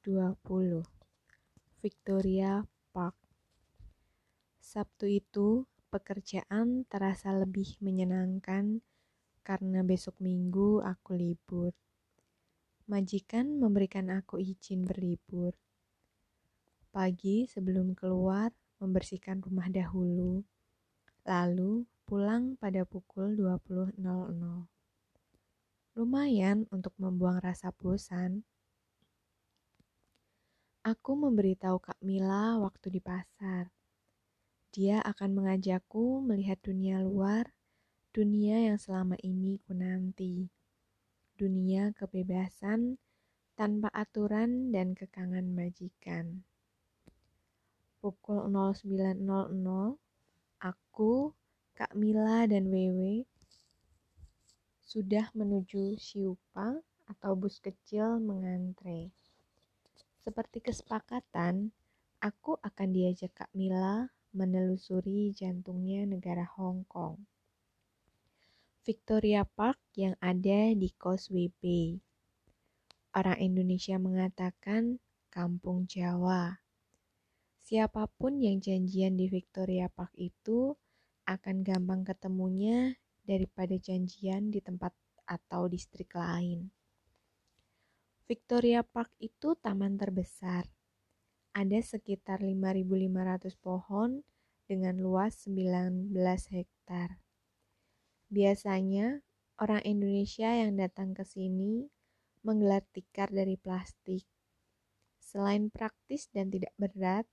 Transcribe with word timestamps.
20 0.00 0.80
Victoria 1.84 2.64
Park 2.96 3.12
Sabtu 4.56 5.04
itu 5.04 5.68
pekerjaan 5.92 6.88
terasa 6.88 7.36
lebih 7.36 7.76
menyenangkan 7.84 8.80
karena 9.44 9.84
besok 9.84 10.16
minggu 10.24 10.80
aku 10.80 11.20
libur. 11.20 11.76
Majikan 12.88 13.60
memberikan 13.60 14.08
aku 14.08 14.40
izin 14.40 14.88
berlibur. 14.88 15.52
Pagi 16.88 17.44
sebelum 17.44 17.92
keluar 17.92 18.56
membersihkan 18.80 19.44
rumah 19.44 19.68
dahulu, 19.68 20.40
lalu 21.28 21.84
pulang 22.08 22.56
pada 22.56 22.88
pukul 22.88 23.36
20.00. 23.36 24.00
Lumayan 26.00 26.64
untuk 26.72 26.96
membuang 26.96 27.44
rasa 27.44 27.68
bosan. 27.76 28.48
Aku 30.80 31.12
memberitahu 31.12 31.76
Kak 31.76 32.00
Mila 32.00 32.56
waktu 32.56 32.88
di 32.88 33.04
pasar. 33.04 33.68
Dia 34.72 35.04
akan 35.04 35.36
mengajakku 35.36 36.24
melihat 36.24 36.56
dunia 36.64 37.04
luar, 37.04 37.52
dunia 38.16 38.64
yang 38.64 38.80
selama 38.80 39.20
ini 39.20 39.60
ku 39.60 39.76
nanti. 39.76 40.48
Dunia 41.36 41.92
kebebasan 41.92 42.96
tanpa 43.60 43.92
aturan 43.92 44.72
dan 44.72 44.96
kekangan 44.96 45.52
majikan. 45.52 46.48
Pukul 48.00 48.48
09.00, 48.48 49.20
aku 50.64 51.12
Kak 51.76 51.92
Mila 51.92 52.48
dan 52.48 52.72
Wewe 52.72 53.28
sudah 54.80 55.28
menuju 55.36 56.00
Siupa 56.00 56.80
atau 57.04 57.36
bus 57.36 57.60
kecil 57.60 58.16
mengantre. 58.16 59.19
Seperti 60.20 60.60
kesepakatan, 60.60 61.72
aku 62.20 62.60
akan 62.60 62.88
diajak 62.92 63.32
Kak 63.32 63.50
Mila 63.56 64.12
menelusuri 64.36 65.32
jantungnya 65.32 66.04
negara 66.04 66.44
Hong 66.44 66.84
Kong. 66.84 67.24
Victoria 68.84 69.48
Park 69.48 69.80
yang 69.96 70.16
ada 70.20 70.72
di 70.76 70.88
Causeway 70.96 71.48
Bay. 71.60 72.00
Orang 73.16 73.40
Indonesia 73.40 73.96
mengatakan 73.96 75.00
kampung 75.32 75.88
Jawa. 75.88 76.60
Siapa 77.60 78.08
pun 78.18 78.40
yang 78.40 78.60
janjian 78.60 79.16
di 79.16 79.30
Victoria 79.30 79.88
Park 79.88 80.12
itu 80.20 80.76
akan 81.28 81.62
gampang 81.62 82.02
ketemunya 82.02 82.98
daripada 83.22 83.78
janjian 83.78 84.50
di 84.50 84.58
tempat 84.58 84.90
atau 85.28 85.70
distrik 85.70 86.10
lain. 86.18 86.72
Victoria 88.30 88.86
Park 88.86 89.10
itu 89.18 89.58
taman 89.58 89.98
terbesar. 89.98 90.62
Ada 91.50 91.82
sekitar 91.82 92.46
5.500 92.46 93.58
pohon 93.58 94.22
dengan 94.70 95.02
luas 95.02 95.50
19 95.50 96.14
hektar. 96.54 97.18
Biasanya, 98.30 99.26
orang 99.58 99.82
Indonesia 99.82 100.46
yang 100.46 100.78
datang 100.78 101.10
ke 101.10 101.26
sini 101.26 101.90
menggelar 102.46 102.86
tikar 102.94 103.34
dari 103.34 103.58
plastik. 103.58 104.22
Selain 105.18 105.66
praktis 105.66 106.30
dan 106.30 106.54
tidak 106.54 106.70
berat, 106.78 107.26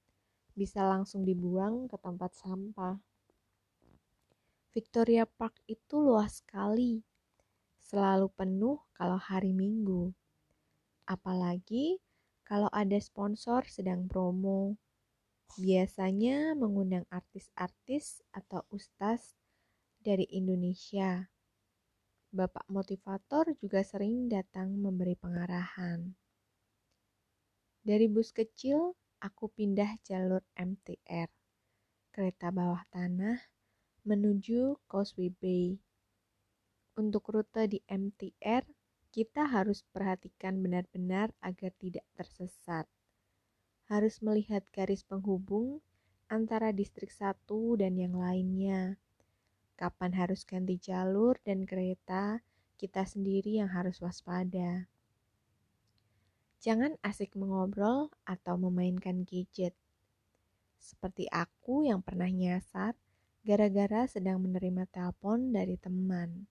bisa 0.58 0.82
langsung 0.82 1.22
dibuang 1.22 1.86
ke 1.86 2.02
tempat 2.02 2.34
sampah. 2.34 2.98
Victoria 4.74 5.30
Park 5.30 5.62
itu 5.70 6.02
luas 6.02 6.42
sekali, 6.42 7.06
selalu 7.86 8.34
penuh 8.34 8.82
kalau 8.98 9.22
hari 9.22 9.54
Minggu. 9.54 10.10
Apalagi 11.08 12.04
kalau 12.44 12.68
ada 12.72 13.00
sponsor 13.00 13.64
sedang 13.68 14.08
promo. 14.08 14.76
Biasanya 15.56 16.56
mengundang 16.60 17.08
artis-artis 17.08 18.20
atau 18.36 18.68
ustaz 18.72 19.36
dari 20.04 20.28
Indonesia. 20.32 21.32
Bapak 22.32 22.68
motivator 22.68 23.56
juga 23.60 23.84
sering 23.84 24.28
datang 24.28 24.76
memberi 24.76 25.16
pengarahan. 25.16 26.12
Dari 27.88 28.12
bus 28.12 28.36
kecil, 28.36 29.00
aku 29.24 29.48
pindah 29.48 29.96
jalur 30.04 30.44
MTR, 30.60 31.32
kereta 32.12 32.52
bawah 32.52 32.84
tanah 32.92 33.40
menuju 34.04 34.76
Causeway 34.92 35.32
Bay. 35.32 35.80
Untuk 37.00 37.32
rute 37.32 37.68
di 37.72 37.80
MTR, 37.88 38.68
kita 39.12 39.48
harus 39.48 39.82
perhatikan 39.96 40.60
benar-benar 40.62 41.32
agar 41.42 41.72
tidak 41.80 42.06
tersesat. 42.14 42.86
Harus 43.88 44.20
melihat 44.20 44.68
garis 44.76 45.02
penghubung 45.08 45.80
antara 46.28 46.76
distrik 46.76 47.12
satu 47.12 47.80
dan 47.80 47.96
yang 47.96 48.20
lainnya. 48.20 49.00
Kapan 49.80 50.12
harus 50.18 50.44
ganti 50.44 50.76
jalur 50.82 51.40
dan 51.46 51.64
kereta, 51.64 52.44
kita 52.76 53.06
sendiri 53.08 53.62
yang 53.64 53.72
harus 53.72 54.02
waspada. 54.04 54.90
Jangan 56.58 56.98
asik 57.06 57.38
mengobrol 57.38 58.10
atau 58.26 58.58
memainkan 58.58 59.24
gadget. 59.24 59.78
Seperti 60.82 61.30
aku 61.30 61.86
yang 61.86 62.02
pernah 62.02 62.28
nyasar 62.28 62.98
gara-gara 63.46 64.10
sedang 64.10 64.44
menerima 64.44 64.90
telepon 64.90 65.54
dari 65.54 65.78
teman. 65.80 66.50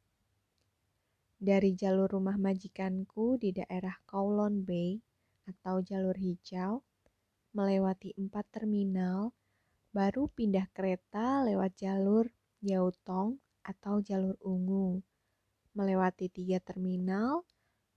Dari 1.36 1.76
jalur 1.76 2.08
rumah 2.08 2.40
majikanku 2.40 3.36
di 3.36 3.52
daerah 3.52 3.92
Kowloon 4.08 4.64
Bay 4.64 4.96
atau 5.44 5.84
jalur 5.84 6.16
hijau, 6.16 6.80
melewati 7.52 8.16
empat 8.16 8.48
terminal, 8.48 9.36
baru 9.92 10.32
pindah 10.32 10.64
kereta 10.72 11.44
lewat 11.44 11.76
jalur 11.76 12.32
Yautong 12.64 13.36
atau 13.68 14.00
jalur 14.00 14.40
ungu, 14.40 15.04
melewati 15.76 16.32
tiga 16.32 16.56
terminal, 16.56 17.44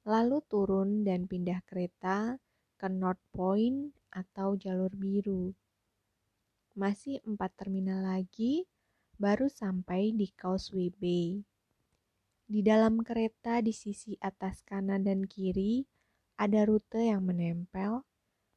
lalu 0.03 0.43
turun 0.51 1.07
dan 1.07 1.23
pindah 1.23 1.63
kereta 1.63 2.35
ke 2.75 2.91
North 2.91 3.23
Point 3.31 3.95
atau 4.11 4.59
jalur 4.59 4.91
biru. 4.91 5.55
Masih 6.75 7.23
empat 7.23 7.55
terminal 7.55 8.03
lagi, 8.03 8.67
baru 9.15 9.47
sampai 9.47 10.11
di 10.11 10.27
Causeway 10.35 10.91
Bay. 10.91 11.39
Di 12.49 12.65
dalam 12.65 13.05
kereta 13.05 13.61
di 13.61 13.69
sisi 13.69 14.17
atas 14.17 14.65
kanan 14.65 15.05
dan 15.05 15.29
kiri 15.29 15.85
ada 16.33 16.65
rute 16.65 16.97
yang 16.97 17.21
menempel, 17.21 18.01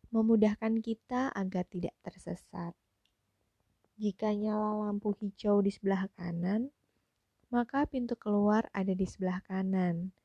memudahkan 0.09 0.81
kita 0.81 1.29
agar 1.37 1.69
tidak 1.69 1.93
tersesat. 2.01 2.73
Jika 4.01 4.33
nyala 4.33 4.89
lampu 4.89 5.13
hijau 5.21 5.61
di 5.61 5.69
sebelah 5.69 6.09
kanan, 6.17 6.73
maka 7.53 7.85
pintu 7.85 8.17
keluar 8.17 8.65
ada 8.73 8.97
di 8.97 9.05
sebelah 9.05 9.45
kanan. 9.45 10.17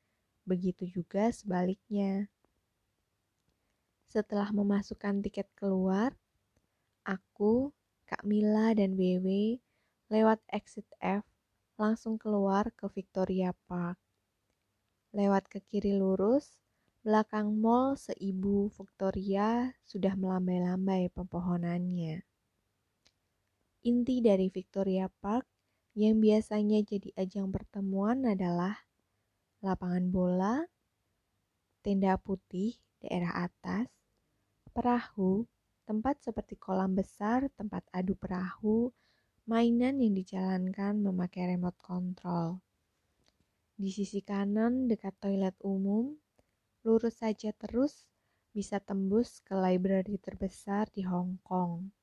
Begitu 0.48 0.88
juga 0.88 1.28
sebaliknya. 1.36 2.32
Setelah 4.08 4.48
memasukkan 4.56 5.20
tiket 5.28 5.52
keluar, 5.60 6.16
aku, 7.04 7.76
Kak 8.08 8.24
Mila, 8.24 8.72
dan 8.72 8.96
Wewe 8.96 9.60
lewat 10.08 10.40
exit 10.56 10.88
F, 11.04 11.27
langsung 11.78 12.18
keluar 12.18 12.74
ke 12.74 12.90
Victoria 12.90 13.54
Park. 13.70 14.02
Lewat 15.14 15.46
ke 15.46 15.62
kiri 15.62 15.94
lurus, 15.94 16.58
belakang 17.06 17.54
mall 17.54 17.94
seibu 17.94 18.74
Victoria 18.74 19.78
sudah 19.86 20.18
melambai-lambai 20.18 21.14
pepohonannya. 21.14 22.26
Inti 23.86 24.20
dari 24.26 24.50
Victoria 24.50 25.06
Park 25.08 25.46
yang 25.94 26.18
biasanya 26.18 26.82
jadi 26.82 27.14
ajang 27.14 27.54
pertemuan 27.54 28.26
adalah 28.26 28.74
lapangan 29.62 30.06
bola, 30.10 30.56
tenda 31.86 32.18
putih 32.18 32.74
daerah 33.06 33.48
atas, 33.48 33.86
perahu, 34.74 35.46
tempat 35.86 36.19
seperti 36.25 36.57
kolam 36.57 36.98
besar, 36.98 37.48
tempat 37.54 37.86
adu 37.94 38.18
perahu, 38.18 38.92
mainan 39.48 40.04
yang 40.04 40.12
dijalankan 40.12 41.00
memakai 41.00 41.56
remote 41.56 41.80
control. 41.80 42.60
Di 43.80 43.88
sisi 43.96 44.20
kanan 44.20 44.92
dekat 44.92 45.16
toilet 45.24 45.56
umum, 45.64 46.20
lurus 46.84 47.24
saja 47.24 47.56
terus 47.56 48.04
bisa 48.52 48.84
tembus 48.84 49.40
ke 49.48 49.56
library 49.56 50.20
terbesar 50.20 50.92
di 50.92 51.08
Hong 51.08 51.40
Kong. 51.48 51.96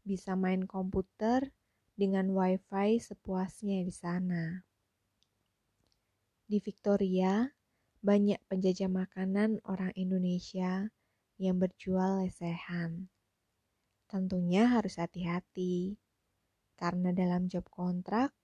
Bisa 0.00 0.32
main 0.32 0.64
komputer 0.64 1.52
dengan 1.92 2.32
wifi 2.32 3.04
sepuasnya 3.04 3.84
di 3.84 3.92
sana. 3.92 4.64
Di 6.48 6.56
Victoria, 6.56 7.52
banyak 8.00 8.40
penjajah 8.48 8.88
makanan 8.88 9.60
orang 9.68 9.92
Indonesia 9.92 10.88
yang 11.36 11.60
berjual 11.60 12.24
lesehan. 12.24 13.12
Tentunya 14.08 14.72
harus 14.72 14.96
hati-hati 14.96 16.00
karena 16.76 17.10
dalam 17.10 17.48
job 17.48 17.64
kontrak 17.72 18.36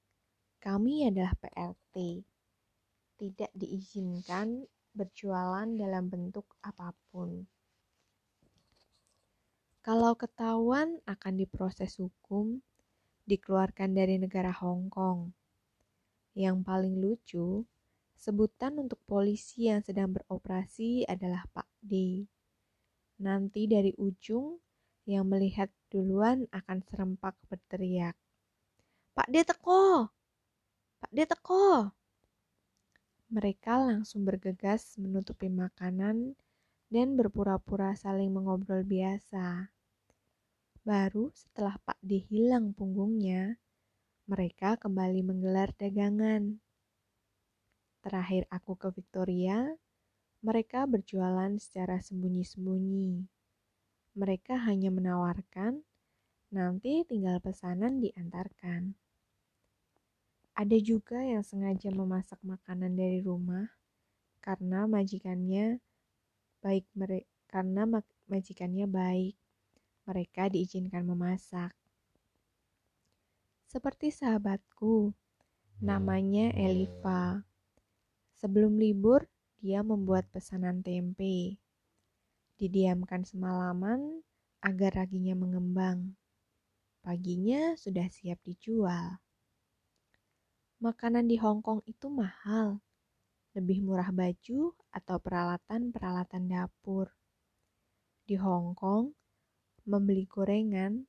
kami 0.58 1.06
adalah 1.06 1.36
PLT. 1.38 2.24
Tidak 3.20 3.52
diizinkan 3.54 4.66
berjualan 4.92 5.68
dalam 5.78 6.10
bentuk 6.10 6.58
apa 6.64 6.96
pun. 7.12 7.44
Kalau 9.82 10.14
ketahuan 10.14 11.02
akan 11.06 11.34
diproses 11.34 11.98
hukum, 11.98 12.62
dikeluarkan 13.26 13.94
dari 13.94 14.18
negara 14.18 14.54
Hong 14.54 14.86
Kong. 14.86 15.34
Yang 16.38 16.56
paling 16.62 16.94
lucu, 17.02 17.66
sebutan 18.14 18.78
untuk 18.78 19.02
polisi 19.02 19.66
yang 19.66 19.82
sedang 19.82 20.14
beroperasi 20.14 21.02
adalah 21.10 21.42
Pak 21.50 21.66
D. 21.82 22.22
Nanti 23.18 23.66
dari 23.66 23.90
ujung, 23.98 24.62
yang 25.02 25.26
melihat 25.26 25.66
duluan 25.90 26.46
akan 26.54 26.78
serempak 26.86 27.34
berteriak. 27.50 28.14
Pak 29.12 29.28
D 29.28 29.44
teko! 29.44 30.08
Pak 31.04 31.12
D 31.12 31.28
teko! 31.28 31.92
Mereka 33.28 33.84
langsung 33.84 34.24
bergegas 34.24 34.96
menutupi 34.96 35.52
makanan 35.52 36.32
dan 36.88 37.12
berpura-pura 37.12 37.92
saling 37.92 38.32
mengobrol 38.32 38.80
biasa. 38.80 39.68
Baru 40.80 41.28
setelah 41.36 41.76
Pak 41.84 42.00
D 42.00 42.24
hilang 42.24 42.72
punggungnya, 42.72 43.60
mereka 44.24 44.80
kembali 44.80 45.20
menggelar 45.20 45.76
dagangan. 45.76 46.56
Terakhir 48.00 48.48
aku 48.48 48.80
ke 48.80 48.96
Victoria, 48.96 49.76
mereka 50.40 50.88
berjualan 50.88 51.52
secara 51.60 52.00
sembunyi-sembunyi. 52.00 53.28
Mereka 54.16 54.56
hanya 54.64 54.88
menawarkan, 54.88 55.84
nanti 56.48 57.04
tinggal 57.04 57.44
pesanan 57.44 58.00
diantarkan. 58.00 59.01
Ada 60.62 60.78
juga 60.78 61.18
yang 61.18 61.42
sengaja 61.42 61.90
memasak 61.90 62.38
makanan 62.46 62.94
dari 62.94 63.18
rumah 63.18 63.66
karena 64.38 64.86
majikannya 64.86 65.82
baik 66.62 66.86
karena 67.50 67.82
majikannya 68.30 68.86
baik. 68.86 69.34
Mereka 70.06 70.54
diizinkan 70.54 71.02
memasak. 71.02 71.74
Seperti 73.66 74.14
sahabatku, 74.14 75.10
namanya 75.82 76.54
Eliva. 76.54 77.42
Sebelum 78.38 78.78
libur, 78.78 79.26
dia 79.58 79.82
membuat 79.82 80.30
pesanan 80.30 80.78
tempe. 80.78 81.58
Didiamkan 82.54 83.26
semalaman 83.26 84.22
agar 84.62 84.94
raginya 84.94 85.34
mengembang. 85.34 86.14
Paginya 87.02 87.74
sudah 87.74 88.06
siap 88.06 88.38
dijual 88.46 89.18
makanan 90.82 91.30
di 91.30 91.38
Hong 91.38 91.62
Kong 91.62 91.78
itu 91.86 92.10
mahal. 92.10 92.82
Lebih 93.54 93.86
murah 93.86 94.10
baju 94.10 94.74
atau 94.90 95.16
peralatan-peralatan 95.22 96.50
dapur. 96.50 97.06
Di 98.26 98.34
Hong 98.34 98.74
Kong, 98.74 99.14
membeli 99.86 100.26
gorengan 100.26 101.06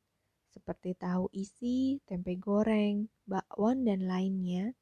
seperti 0.53 0.93
tahu 0.93 1.33
isi, 1.33 1.97
tempe 2.05 2.37
goreng, 2.37 3.09
bakwan, 3.25 3.81
dan 3.89 4.05
lainnya, 4.05 4.77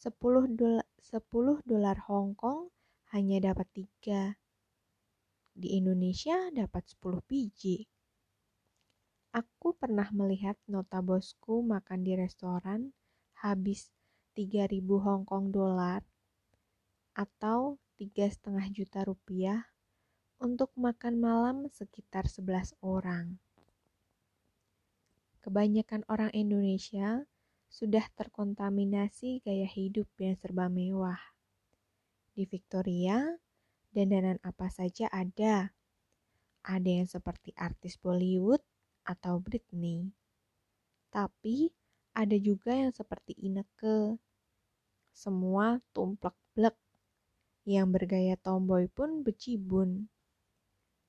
10 0.00 0.56
dolar, 0.56 0.88
10 1.04 1.60
dolar 1.68 2.00
Hong 2.08 2.32
Kong 2.32 2.72
hanya 3.12 3.52
dapat 3.52 3.68
tiga. 3.76 4.40
Di 5.52 5.76
Indonesia 5.76 6.48
dapat 6.48 6.96
10 6.96 7.20
biji. 7.28 7.84
Aku 9.36 9.76
pernah 9.76 10.08
melihat 10.16 10.56
nota 10.64 11.04
bosku 11.04 11.60
makan 11.60 12.00
di 12.00 12.16
restoran 12.16 12.96
habis 13.44 13.92
3000 14.38 14.86
Hong 15.02 15.26
Kong 15.26 15.50
dolar 15.50 16.06
atau 17.10 17.74
tiga 17.98 18.30
setengah 18.30 18.70
juta 18.70 19.02
rupiah 19.02 19.66
untuk 20.38 20.70
makan 20.78 21.18
malam 21.18 21.66
sekitar 21.74 22.30
11 22.30 22.78
orang. 22.78 23.42
Kebanyakan 25.42 26.06
orang 26.06 26.30
Indonesia 26.30 27.26
sudah 27.66 28.06
terkontaminasi 28.14 29.42
gaya 29.42 29.66
hidup 29.66 30.06
yang 30.22 30.38
serba 30.38 30.70
mewah. 30.70 31.18
Di 32.30 32.46
Victoria, 32.46 33.18
dandanan 33.90 34.38
apa 34.46 34.70
saja 34.70 35.10
ada. 35.10 35.74
Ada 36.62 37.02
yang 37.02 37.10
seperti 37.10 37.50
artis 37.58 37.98
Bollywood 37.98 38.62
atau 39.02 39.42
Britney. 39.42 40.14
Tapi 41.10 41.74
ada 42.14 42.38
juga 42.38 42.78
yang 42.78 42.94
seperti 42.94 43.34
Ineke 43.42 44.27
semua 45.18 45.82
tumplek-blek. 45.90 46.78
Yang 47.66 47.86
bergaya 47.90 48.34
tomboy 48.38 48.86
pun 48.86 49.26
becibun. 49.26 50.06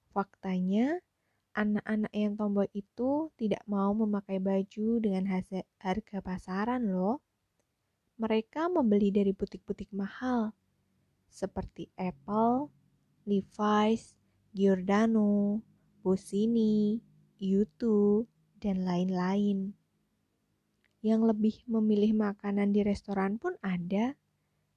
Faktanya, 0.10 0.98
anak-anak 1.54 2.10
yang 2.10 2.34
tomboy 2.34 2.66
itu 2.74 3.30
tidak 3.38 3.62
mau 3.70 3.94
memakai 3.94 4.42
baju 4.42 4.98
dengan 4.98 5.30
harga 5.78 6.18
pasaran 6.26 6.90
loh. 6.90 7.22
Mereka 8.18 8.68
membeli 8.74 9.14
dari 9.14 9.32
butik-butik 9.32 9.94
mahal, 9.96 10.52
seperti 11.30 11.88
Apple, 11.96 12.68
Levi's, 13.30 14.18
Giordano, 14.52 15.62
Bossini, 16.02 17.00
U2, 17.40 17.80
dan 18.60 18.84
lain-lain 18.84 19.79
yang 21.00 21.24
lebih 21.24 21.64
memilih 21.64 22.12
makanan 22.12 22.76
di 22.76 22.84
restoran 22.84 23.40
pun 23.40 23.56
ada, 23.64 24.20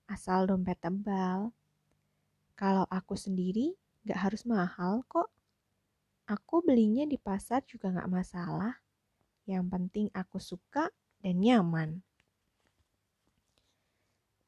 asal 0.06 0.46
dompet 0.46 0.78
tebal. 0.78 1.50
Kalau 2.54 2.86
aku 2.86 3.18
sendiri, 3.18 3.74
gak 4.06 4.30
harus 4.30 4.46
mahal 4.46 5.02
kok. 5.10 5.30
Aku 6.30 6.62
belinya 6.62 7.02
di 7.02 7.18
pasar 7.18 7.66
juga 7.66 7.90
gak 7.90 8.10
masalah. 8.10 8.78
Yang 9.50 9.64
penting 9.66 10.06
aku 10.14 10.38
suka 10.38 10.94
dan 11.18 11.42
nyaman. 11.42 12.06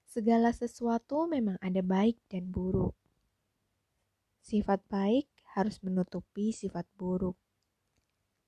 Segala 0.06 0.54
sesuatu 0.54 1.26
memang 1.26 1.58
ada 1.58 1.82
baik 1.82 2.14
dan 2.30 2.46
buruk. 2.46 2.94
Sifat 4.46 4.78
baik 4.86 5.26
harus 5.58 5.82
menutupi 5.82 6.54
sifat 6.54 6.86
buruk. 6.94 7.34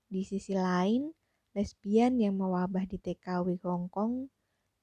Di 0.07 0.23
sisi 0.23 0.55
lain, 0.55 1.11
lesbian 1.57 2.21
yang 2.21 2.37
mewabah 2.37 2.85
di 2.85 3.01
TKW 3.01 3.57
Hong 3.65 3.89
Kong 3.89 4.29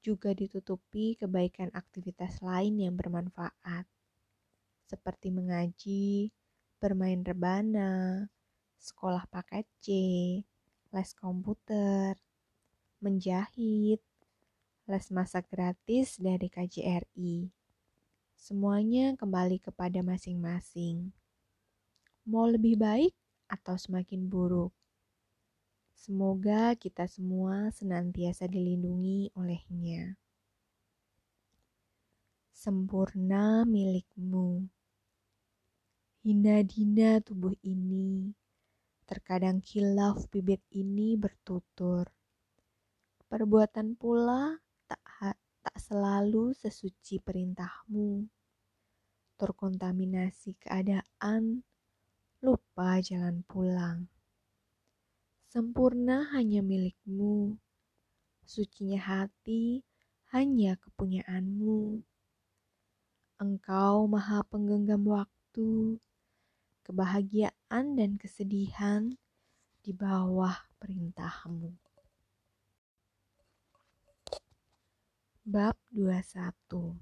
juga 0.02 0.34
ditutupi 0.34 1.14
kebaikan 1.14 1.70
aktivitas 1.70 2.42
lain 2.42 2.82
yang 2.82 2.98
bermanfaat, 2.98 3.86
seperti 4.90 5.30
mengaji, 5.30 6.34
bermain 6.82 7.22
rebana, 7.22 8.26
sekolah 8.82 9.22
paket 9.30 9.70
C, 9.78 9.88
les 10.90 11.10
komputer, 11.14 12.18
menjahit, 12.98 14.02
les 14.90 15.06
masak 15.14 15.46
gratis 15.48 16.18
dari 16.18 16.50
KJRI. 16.50 17.48
Semuanya 18.34 19.14
kembali 19.14 19.62
kepada 19.62 20.02
masing-masing. 20.02 21.14
Mau 22.26 22.50
lebih 22.50 22.76
baik 22.76 23.14
atau 23.48 23.78
semakin 23.78 24.26
buruk? 24.26 24.74
Semoga 25.94 26.74
kita 26.74 27.06
semua 27.06 27.70
senantiasa 27.70 28.50
dilindungi 28.50 29.30
olehnya. 29.38 30.18
Sempurna 32.50 33.62
milikmu. 33.62 34.66
Hina 36.26 36.66
dina 36.66 37.22
tubuh 37.22 37.54
ini, 37.62 38.34
terkadang 39.06 39.62
kilaf 39.62 40.26
bibit 40.34 40.60
ini 40.74 41.14
bertutur. 41.14 42.10
Perbuatan 43.30 43.94
pula 43.94 44.58
tak, 44.90 45.38
tak 45.62 45.76
selalu 45.78 46.56
sesuci 46.58 47.22
perintahmu. 47.22 48.26
Terkontaminasi 49.38 50.58
keadaan, 50.58 51.62
lupa 52.42 52.98
jalan 53.00 53.44
pulang 53.46 54.13
Sempurna 55.54 56.34
hanya 56.34 56.66
milikmu, 56.66 57.54
sucinya 58.42 58.98
hati 58.98 59.86
hanya 60.34 60.74
kepunyaanmu. 60.82 62.02
Engkau 63.38 64.10
maha 64.10 64.42
penggenggam 64.50 65.06
waktu, 65.06 66.02
kebahagiaan 66.82 67.94
dan 67.94 68.18
kesedihan 68.18 69.14
di 69.78 69.94
bawah 69.94 70.58
perintahmu. 70.82 71.70
Bab 75.46 75.78
21 75.94 76.98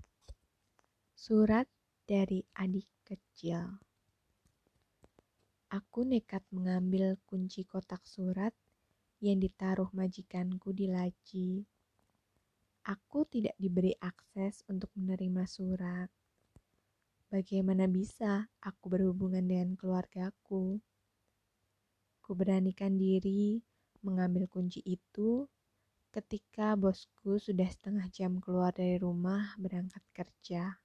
Surat 1.16 1.64
dari 2.04 2.44
adik 2.52 2.85
kecil 3.00 3.80
Aku 5.73 6.05
nekat 6.05 6.45
mengambil 6.52 7.17
kunci 7.25 7.64
kotak 7.64 8.05
surat 8.05 8.52
yang 9.25 9.41
ditaruh 9.41 9.88
majikanku 9.97 10.69
di 10.76 10.85
laci. 10.85 11.64
Aku 12.85 13.25
tidak 13.25 13.57
diberi 13.57 13.97
akses 13.97 14.61
untuk 14.69 14.93
menerima 14.93 15.49
surat. 15.49 16.12
Bagaimana 17.33 17.88
bisa 17.88 18.52
aku 18.61 18.93
berhubungan 18.93 19.41
dengan 19.49 19.73
keluargaku? 19.73 20.76
Kuberanikan 22.21 23.00
diri 23.00 23.64
mengambil 24.05 24.52
kunci 24.52 24.85
itu 24.85 25.49
ketika 26.12 26.76
bosku 26.76 27.41
sudah 27.41 27.73
setengah 27.73 28.12
jam 28.12 28.45
keluar 28.45 28.76
dari 28.76 29.00
rumah 29.00 29.57
berangkat 29.57 30.05
kerja. 30.12 30.76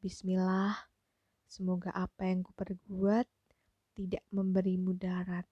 Bismillah, 0.00 0.88
semoga 1.44 1.92
apa 1.92 2.24
yang 2.24 2.40
kuperbuat 2.40 3.39
tidak 4.00 4.24
memberi 4.32 4.80
mudarat. 4.80 5.44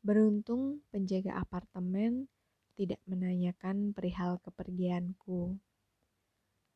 Beruntung 0.00 0.80
penjaga 0.88 1.36
apartemen 1.36 2.32
tidak 2.80 2.96
menanyakan 3.04 3.92
perihal 3.92 4.40
kepergianku. 4.40 5.60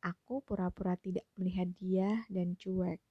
Aku 0.05 0.45
pura-pura 0.45 0.93
tidak 1.01 1.25
melihat 1.33 1.65
dia 1.81 2.21
dan 2.29 2.53
cuek. 2.53 3.01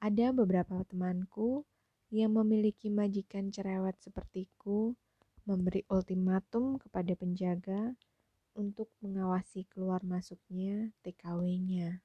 Ada 0.00 0.32
beberapa 0.32 0.80
temanku 0.88 1.68
yang 2.08 2.32
memiliki 2.32 2.88
majikan 2.88 3.52
cerewet 3.52 4.00
sepertiku 4.00 4.96
memberi 5.44 5.84
ultimatum 5.92 6.80
kepada 6.80 7.12
penjaga 7.12 7.92
untuk 8.56 8.88
mengawasi 9.04 9.68
keluar 9.68 10.00
masuknya 10.00 10.96
TKW-nya. 11.04 12.00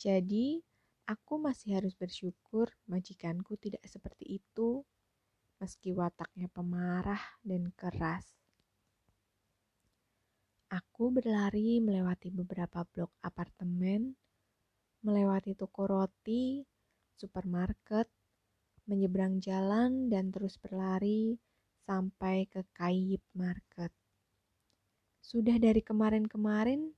Jadi, 0.00 0.64
aku 1.10 1.42
masih 1.42 1.82
harus 1.82 1.98
bersyukur 1.98 2.70
majikanku 2.86 3.58
tidak 3.58 3.82
seperti 3.90 4.38
itu, 4.38 4.86
meski 5.58 5.90
wataknya 5.90 6.46
pemarah 6.46 7.20
dan 7.42 7.74
keras. 7.74 8.30
Aku 10.70 11.10
berlari 11.10 11.82
melewati 11.82 12.30
beberapa 12.30 12.86
blok 12.86 13.10
apartemen 13.26 14.14
melewati 15.00 15.56
toko 15.56 15.88
roti, 15.88 16.60
supermarket, 17.16 18.08
menyeberang 18.84 19.40
jalan, 19.40 20.12
dan 20.12 20.28
terus 20.28 20.60
berlari 20.60 21.40
sampai 21.88 22.44
ke 22.44 22.68
Kayip 22.76 23.24
Market. 23.32 23.92
Sudah 25.24 25.56
dari 25.56 25.80
kemarin-kemarin, 25.80 26.92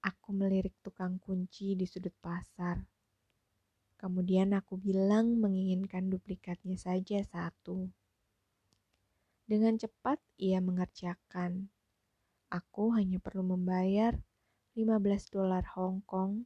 aku 0.00 0.30
melirik 0.32 0.80
tukang 0.80 1.20
kunci 1.20 1.76
di 1.76 1.84
sudut 1.84 2.14
pasar. 2.24 2.80
Kemudian 4.02 4.50
aku 4.50 4.82
bilang 4.82 5.38
menginginkan 5.38 6.10
duplikatnya 6.10 6.74
saja 6.74 7.22
satu. 7.22 7.86
Dengan 9.46 9.78
cepat 9.78 10.18
ia 10.42 10.58
mengerjakan. 10.58 11.70
Aku 12.50 12.98
hanya 12.98 13.22
perlu 13.22 13.54
membayar 13.54 14.18
15 14.74 14.90
dolar 15.30 15.62
Hong 15.78 16.02
Kong 16.02 16.42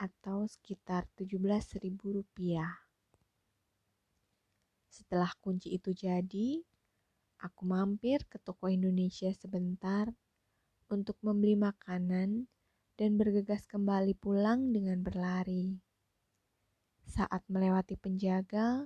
atau 0.00 0.48
sekitar 0.48 1.04
17.000 1.20 1.84
rupiah. 2.00 2.72
Setelah 4.88 5.36
kunci 5.44 5.76
itu 5.76 5.92
jadi, 5.92 6.64
aku 7.44 7.62
mampir 7.68 8.24
ke 8.24 8.40
toko 8.40 8.72
Indonesia 8.72 9.28
sebentar 9.36 10.08
untuk 10.88 11.20
membeli 11.20 11.60
makanan 11.60 12.48
dan 12.96 13.10
bergegas 13.20 13.68
kembali 13.68 14.16
pulang 14.16 14.72
dengan 14.72 15.04
berlari. 15.04 15.85
Saat 17.06 17.46
melewati 17.46 17.94
penjaga, 17.94 18.82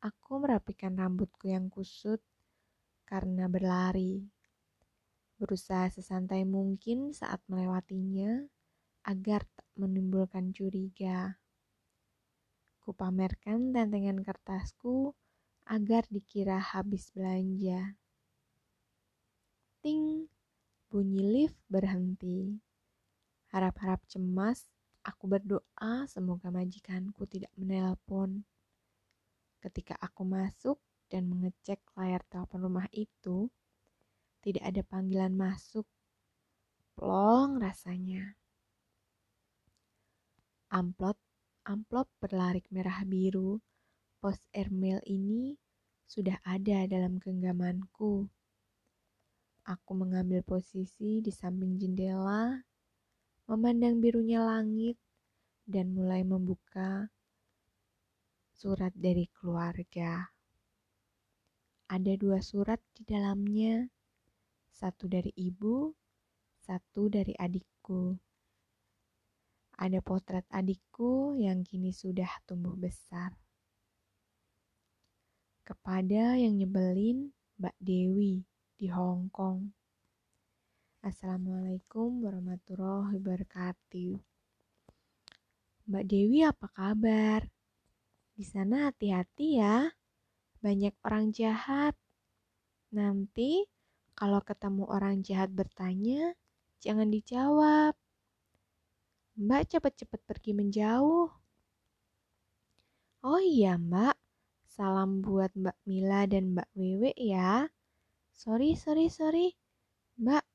aku 0.00 0.32
merapikan 0.40 0.96
rambutku 0.96 1.52
yang 1.52 1.68
kusut 1.68 2.24
karena 3.04 3.44
berlari. 3.44 4.24
Berusaha 5.36 5.92
sesantai 5.92 6.48
mungkin 6.48 7.12
saat 7.12 7.44
melewatinya 7.52 8.48
agar 9.04 9.44
tak 9.44 9.68
menimbulkan 9.76 10.56
curiga. 10.56 11.36
Kupamerkan 12.80 13.76
tentengan 13.76 14.24
kertasku 14.24 15.12
agar 15.68 16.08
dikira 16.08 16.56
habis 16.58 17.12
belanja. 17.12 18.00
Ting, 19.84 20.26
bunyi 20.88 21.20
lift 21.20 21.60
berhenti. 21.68 22.58
Harap-harap 23.52 24.02
cemas, 24.08 24.66
aku 25.02 25.24
berdoa 25.26 26.06
semoga 26.06 26.48
majikanku 26.54 27.26
tidak 27.26 27.50
menelpon. 27.58 28.46
Ketika 29.62 29.94
aku 29.98 30.26
masuk 30.26 30.78
dan 31.10 31.30
mengecek 31.30 31.82
layar 31.94 32.22
telepon 32.26 32.66
rumah 32.66 32.88
itu, 32.94 33.50
tidak 34.42 34.64
ada 34.66 34.82
panggilan 34.82 35.34
masuk. 35.34 35.86
Plong 36.98 37.62
rasanya. 37.62 38.34
Amplop, 40.72 41.20
amplop 41.62 42.08
berlarik 42.18 42.66
merah 42.72 43.04
biru, 43.06 43.62
pos 44.18 44.38
airmail 44.50 44.98
ini 45.06 45.54
sudah 46.08 46.40
ada 46.42 46.88
dalam 46.90 47.22
genggamanku. 47.22 48.26
Aku 49.62 49.92
mengambil 49.94 50.42
posisi 50.42 51.22
di 51.22 51.30
samping 51.30 51.78
jendela, 51.78 52.66
memandang 53.52 54.00
birunya 54.00 54.40
langit, 54.40 54.96
dan 55.68 55.92
mulai 55.92 56.24
membuka 56.24 57.12
surat 58.56 58.96
dari 58.96 59.28
keluarga. 59.28 60.32
Ada 61.92 62.16
dua 62.16 62.40
surat 62.40 62.80
di 62.96 63.04
dalamnya, 63.04 63.84
satu 64.72 65.04
dari 65.04 65.28
ibu, 65.36 65.92
satu 66.64 67.12
dari 67.12 67.36
adikku. 67.36 68.16
Ada 69.76 70.00
potret 70.00 70.48
adikku 70.48 71.36
yang 71.36 71.60
kini 71.60 71.92
sudah 71.92 72.32
tumbuh 72.48 72.72
besar. 72.72 73.36
Kepada 75.60 76.40
yang 76.40 76.56
nyebelin, 76.56 77.36
Mbak 77.60 77.76
Dewi 77.76 78.48
di 78.80 78.88
Hong 78.88 79.28
Kong. 79.28 79.81
Assalamualaikum 81.02 82.22
warahmatullahi 82.22 83.18
wabarakatuh. 83.18 84.22
Mbak 85.90 86.04
Dewi 86.06 86.46
apa 86.46 86.70
kabar? 86.70 87.42
Di 88.38 88.46
sana 88.46 88.86
hati-hati 88.86 89.58
ya. 89.58 89.90
Banyak 90.62 90.94
orang 91.02 91.34
jahat. 91.34 91.98
Nanti 92.94 93.66
kalau 94.14 94.46
ketemu 94.46 94.86
orang 94.86 95.26
jahat 95.26 95.50
bertanya, 95.50 96.38
jangan 96.78 97.10
dijawab. 97.10 97.98
Mbak 99.42 99.74
cepat-cepat 99.74 100.22
pergi 100.22 100.54
menjauh. 100.54 101.34
Oh 103.26 103.42
iya 103.42 103.74
mbak, 103.74 104.14
salam 104.70 105.18
buat 105.18 105.50
Mbak 105.58 105.82
Mila 105.82 106.30
dan 106.30 106.54
Mbak 106.54 106.70
Wewe 106.78 107.10
ya. 107.18 107.66
Sorry, 108.30 108.78
sorry, 108.78 109.10
sorry. 109.10 109.58
Mbak, 110.14 110.51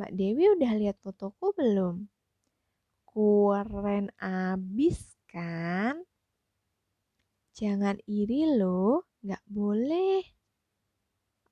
Mbak 0.00 0.16
Dewi 0.16 0.48
udah 0.56 0.72
lihat 0.80 0.96
fotoku 1.04 1.52
belum? 1.52 2.08
Keren 3.04 4.08
abis 4.16 5.20
kan? 5.28 6.00
Jangan 7.52 8.00
iri 8.08 8.48
loh, 8.56 9.04
nggak 9.20 9.44
boleh. 9.44 10.24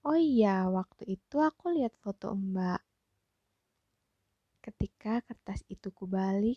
Oh 0.08 0.16
iya, 0.16 0.64
waktu 0.64 1.20
itu 1.20 1.36
aku 1.44 1.76
lihat 1.76 1.92
foto 2.00 2.32
Mbak. 2.32 2.80
Ketika 4.64 5.20
kertas 5.28 5.60
itu 5.68 5.92
kubalik, 5.92 6.56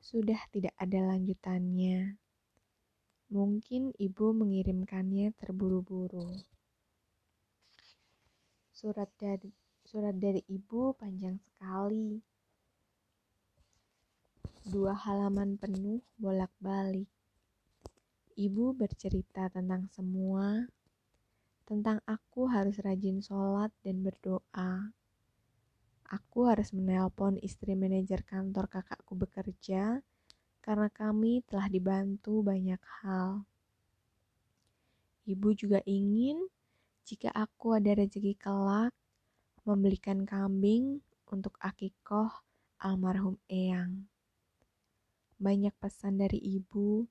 sudah 0.00 0.40
tidak 0.48 0.72
ada 0.80 1.12
lanjutannya. 1.12 2.16
Mungkin 3.28 3.92
ibu 4.00 4.32
mengirimkannya 4.32 5.36
terburu-buru. 5.36 6.40
Surat 8.72 9.12
dari 9.20 9.67
surat 9.88 10.12
dari 10.12 10.44
ibu 10.52 10.92
panjang 10.92 11.40
sekali. 11.40 12.20
Dua 14.68 14.92
halaman 14.92 15.56
penuh 15.56 16.04
bolak-balik. 16.20 17.08
Ibu 18.36 18.76
bercerita 18.76 19.48
tentang 19.48 19.88
semua, 19.88 20.68
tentang 21.64 22.04
aku 22.04 22.52
harus 22.52 22.76
rajin 22.84 23.24
sholat 23.24 23.72
dan 23.80 24.04
berdoa 24.04 24.92
Aku 26.08 26.48
harus 26.48 26.72
menelpon 26.72 27.36
istri 27.44 27.76
manajer 27.76 28.24
kantor 28.24 28.64
kakakku 28.72 29.12
bekerja 29.12 30.00
karena 30.64 30.88
kami 30.88 31.44
telah 31.44 31.68
dibantu 31.68 32.40
banyak 32.40 32.80
hal. 33.04 33.44
Ibu 35.28 35.52
juga 35.52 35.84
ingin 35.84 36.48
jika 37.04 37.28
aku 37.36 37.76
ada 37.76 37.92
rezeki 37.92 38.40
kelak 38.40 38.96
membelikan 39.68 40.24
kambing 40.24 41.04
untuk 41.28 41.60
akikoh 41.60 42.32
almarhum 42.80 43.36
Eyang. 43.52 44.08
Banyak 45.36 45.76
pesan 45.76 46.16
dari 46.16 46.40
ibu 46.40 47.04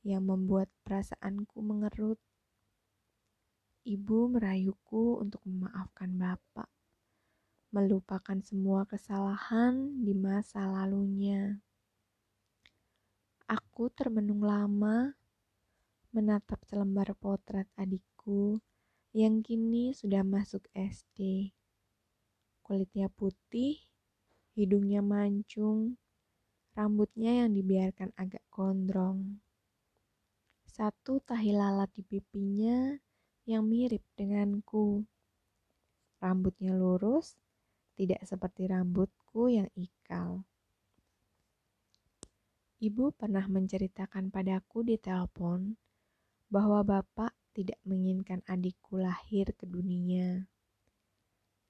yang 0.00 0.24
membuat 0.24 0.72
perasaanku 0.88 1.60
mengerut. 1.60 2.16
Ibu 3.84 4.32
merayuku 4.32 5.20
untuk 5.20 5.44
memaafkan 5.44 6.16
bapak 6.16 6.72
melupakan 7.68 8.40
semua 8.40 8.88
kesalahan 8.88 10.00
di 10.00 10.16
masa 10.16 10.64
lalunya. 10.64 11.60
Aku 13.44 13.92
termenung 13.92 14.40
lama, 14.40 15.12
menatap 16.08 16.64
selembar 16.64 17.12
potret 17.12 17.68
adikku 17.76 18.56
yang 19.12 19.44
kini 19.44 19.92
sudah 19.92 20.24
masuk 20.24 20.64
SD. 20.72 21.52
Kulitnya 22.68 23.08
putih, 23.08 23.80
hidungnya 24.52 25.00
mancung, 25.00 25.96
rambutnya 26.76 27.40
yang 27.40 27.56
dibiarkan 27.56 28.12
agak 28.12 28.44
gondrong. 28.52 29.40
Satu 30.68 31.16
tahi 31.24 31.56
lalat 31.56 31.88
di 31.96 32.04
pipinya 32.04 32.92
yang 33.48 33.64
mirip 33.64 34.04
denganku. 34.20 35.00
Rambutnya 36.20 36.76
lurus, 36.76 37.40
tidak 37.96 38.20
seperti 38.28 38.68
rambutku 38.68 39.48
yang 39.48 39.72
ikal. 39.72 40.44
Ibu 42.84 43.16
pernah 43.16 43.48
menceritakan 43.48 44.28
padaku 44.28 44.84
di 44.84 45.00
telepon 45.00 45.72
bahwa 46.52 46.84
bapak 46.84 47.32
tidak 47.56 47.80
menginginkan 47.88 48.44
adikku 48.44 49.00
lahir 49.00 49.56
ke 49.56 49.64
dunia. 49.64 50.44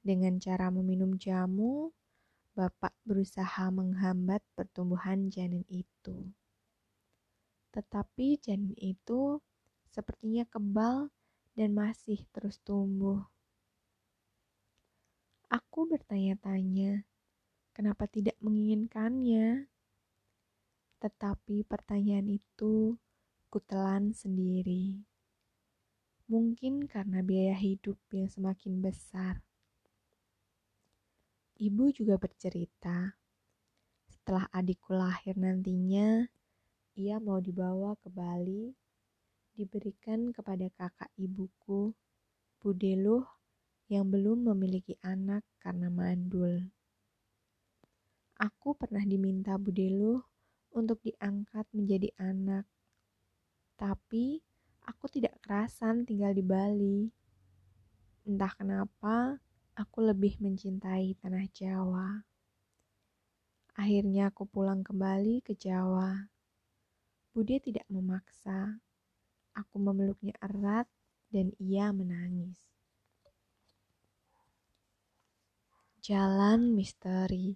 Dengan 0.09 0.41
cara 0.41 0.73
meminum 0.73 1.21
jamu, 1.21 1.93
bapak 2.57 2.97
berusaha 3.05 3.69
menghambat 3.69 4.41
pertumbuhan 4.57 5.29
janin 5.29 5.69
itu. 5.69 6.33
Tetapi 7.77 8.41
janin 8.41 8.73
itu 8.81 9.37
sepertinya 9.93 10.49
kebal 10.49 11.12
dan 11.53 11.77
masih 11.77 12.25
terus 12.33 12.57
tumbuh. 12.65 13.21
Aku 15.53 15.85
bertanya-tanya, 15.85 17.05
kenapa 17.77 18.09
tidak 18.09 18.41
menginginkannya? 18.41 19.69
Tetapi 21.05 21.69
pertanyaan 21.69 22.33
itu 22.33 22.97
kutelan 23.53 24.17
sendiri. 24.17 25.05
Mungkin 26.33 26.88
karena 26.88 27.21
biaya 27.21 27.61
hidup 27.61 28.00
yang 28.09 28.33
semakin 28.33 28.81
besar. 28.81 29.45
Ibu 31.59 31.91
juga 31.91 32.15
bercerita, 32.15 33.19
setelah 34.07 34.47
adikku 34.55 34.95
lahir 34.95 35.35
nantinya, 35.35 36.23
ia 36.95 37.19
mau 37.19 37.43
dibawa 37.43 37.99
ke 37.99 38.07
Bali, 38.15 38.71
diberikan 39.59 40.31
kepada 40.31 40.71
kakak 40.79 41.11
ibuku, 41.19 41.91
Budeluh 42.62 43.27
yang 43.91 44.07
belum 44.07 44.55
memiliki 44.55 45.03
anak 45.03 45.43
karena 45.59 45.91
mandul. 45.91 46.71
Aku 48.38 48.79
pernah 48.79 49.03
diminta 49.03 49.59
Budeluh 49.59 50.23
untuk 50.71 51.03
diangkat 51.03 51.67
menjadi 51.75 52.15
anak, 52.23 52.71
tapi 53.75 54.47
aku 54.87 55.11
tidak 55.11 55.43
kerasan 55.43 56.07
tinggal 56.07 56.31
di 56.31 56.45
Bali. 56.47 57.11
Entah 58.23 58.55
kenapa, 58.55 59.43
aku 59.79 60.11
lebih 60.11 60.43
mencintai 60.43 61.15
tanah 61.23 61.47
Jawa. 61.55 62.27
Akhirnya 63.79 64.35
aku 64.35 64.43
pulang 64.43 64.83
kembali 64.83 65.39
ke 65.47 65.55
Jawa. 65.55 66.27
Bude 67.31 67.63
tidak 67.63 67.87
memaksa. 67.87 68.83
Aku 69.55 69.79
memeluknya 69.79 70.35
erat 70.43 70.91
dan 71.31 71.55
ia 71.63 71.95
menangis. 71.95 72.59
Jalan 76.03 76.75
misteri. 76.75 77.55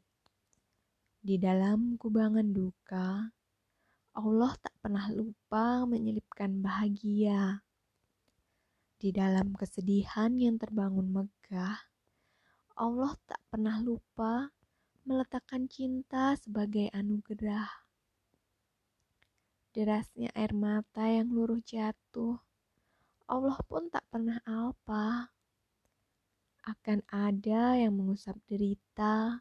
Di 1.18 1.42
dalam 1.42 1.98
kubangan 1.98 2.54
duka, 2.54 3.34
Allah 4.14 4.52
tak 4.62 4.74
pernah 4.78 5.10
lupa 5.10 5.82
menyelipkan 5.90 6.62
bahagia. 6.62 7.66
Di 8.94 9.10
dalam 9.10 9.58
kesedihan 9.58 10.30
yang 10.38 10.58
terbangun 10.62 11.10
megah, 11.10 11.91
Allah 12.82 13.14
tak 13.30 13.38
pernah 13.46 13.78
lupa 13.78 14.50
meletakkan 15.06 15.70
cinta 15.70 16.34
sebagai 16.34 16.90
anugerah. 16.90 17.70
Derasnya 19.70 20.34
air 20.34 20.50
mata 20.50 21.06
yang 21.06 21.30
luruh 21.30 21.62
jatuh, 21.62 22.42
Allah 23.30 23.54
pun 23.70 23.86
tak 23.86 24.02
pernah 24.10 24.42
apa 24.42 25.30
akan 26.66 27.06
ada 27.06 27.78
yang 27.78 27.94
mengusap 27.94 28.34
derita, 28.50 29.38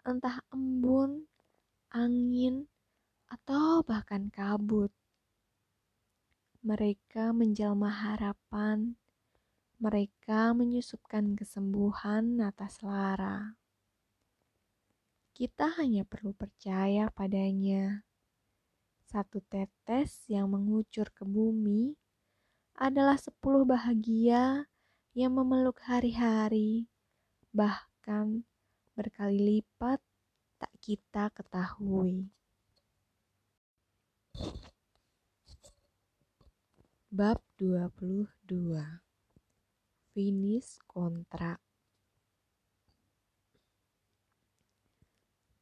entah 0.00 0.40
embun, 0.48 1.28
angin, 1.92 2.64
atau 3.28 3.84
bahkan 3.84 4.32
kabut. 4.32 4.88
Mereka 6.64 7.36
menjelma 7.36 7.92
harapan, 7.92 8.96
mereka 9.84 10.56
menyusupkan 10.56 11.36
kesembuhan 11.36 12.40
atas 12.40 12.80
lara. 12.80 13.52
Kita 15.36 15.76
hanya 15.76 16.08
perlu 16.08 16.32
percaya 16.32 17.12
padanya. 17.12 18.00
Satu 19.04 19.44
tetes 19.44 20.24
yang 20.24 20.48
mengucur 20.48 21.12
ke 21.12 21.28
bumi 21.28 21.92
adalah 22.80 23.20
sepuluh 23.20 23.68
bahagia 23.68 24.72
yang 25.12 25.36
memeluk 25.36 25.84
hari-hari, 25.84 26.88
bahkan 27.52 28.48
berkali 28.96 29.60
lipat 29.60 30.00
tak 30.56 30.72
kita 30.80 31.28
ketahui. 31.36 32.32
Bab 37.12 37.44
22 37.60 39.03
Finish 40.14 40.78
kontrak 40.86 41.58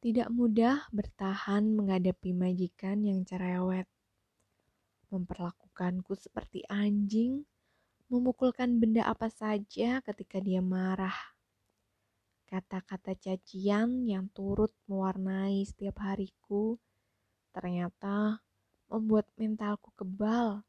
Tidak 0.03 0.27
mudah 0.35 0.83
bertahan 0.91 1.79
menghadapi 1.79 2.35
majikan 2.35 3.07
yang 3.07 3.23
cerewet. 3.23 3.87
Memperlakukanku 5.07 6.11
seperti 6.19 6.59
anjing 6.67 7.47
memukulkan 8.11 8.83
benda 8.83 9.07
apa 9.07 9.31
saja 9.31 10.03
ketika 10.03 10.43
dia 10.43 10.59
marah. 10.59 11.15
Kata-kata 12.51 13.15
cacian 13.15 14.03
yang 14.03 14.27
turut 14.35 14.75
mewarnai 14.91 15.63
setiap 15.63 16.03
hariku 16.03 16.75
ternyata 17.55 18.43
membuat 18.91 19.31
mentalku 19.39 19.87
kebal. 19.95 20.67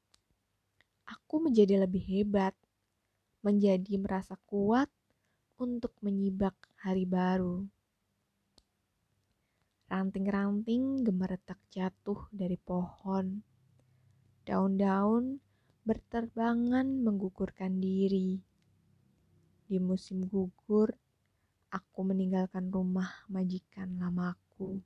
Aku 1.10 1.42
menjadi 1.42 1.84
lebih 1.84 2.06
hebat, 2.06 2.54
menjadi 3.44 4.00
merasa 4.00 4.40
kuat 4.48 4.88
untuk 5.60 5.92
menyibak 6.00 6.56
hari 6.80 7.04
baru. 7.04 7.68
Ranting-ranting 9.92 11.04
gemeretak 11.04 11.60
jatuh 11.68 12.24
dari 12.32 12.56
pohon. 12.56 13.44
Daun-daun 14.48 15.44
berterbangan 15.84 16.88
menggugurkan 17.04 17.76
diri. 17.84 18.40
Di 19.68 19.76
musim 19.76 20.24
gugur, 20.24 20.96
aku 21.68 22.00
meninggalkan 22.00 22.72
rumah 22.72 23.28
majikan 23.28 24.00
lamaku. 24.00 24.80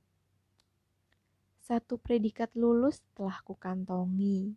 Satu 1.63 1.95
predikat 1.95 2.51
lulus 2.59 2.99
telah 3.15 3.39
kukantongi. 3.47 4.51